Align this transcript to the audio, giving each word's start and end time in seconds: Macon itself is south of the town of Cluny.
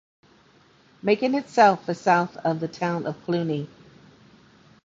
Macon 1.03 1.35
itself 1.35 1.87
is 1.87 2.01
south 2.01 2.35
of 2.37 2.59
the 2.59 2.67
town 2.67 3.05
of 3.05 3.23
Cluny. 3.23 3.69